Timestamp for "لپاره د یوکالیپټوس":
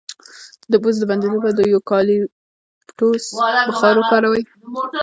1.37-3.23